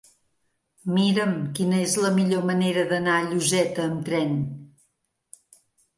[0.93, 4.37] Mira'm quina és la millor manera d'anar a Lloseta amb tren.